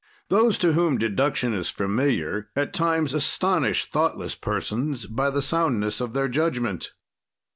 "Those 0.29 0.57
to 0.57 0.73
whom 0.73 0.97
deduction 0.97 1.53
is 1.53 1.69
familiar, 1.69 2.49
at 2.55 2.73
times 2.73 3.13
astonish 3.13 3.85
thoughtless 3.85 4.33
persons 4.33 5.05
by 5.05 5.29
the 5.29 5.43
soundness 5.43 6.01
of 6.01 6.13
their 6.13 6.27
judgment. 6.27 6.91